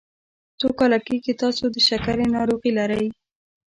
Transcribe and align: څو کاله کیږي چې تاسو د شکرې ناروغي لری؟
څو 0.59 0.67
کاله 0.79 0.97
کیږي 1.05 1.21
چې 1.25 1.39
تاسو 1.41 1.63
د 1.71 1.77
شکرې 1.87 2.25
ناروغي 2.35 2.71
لری؟ 2.79 3.07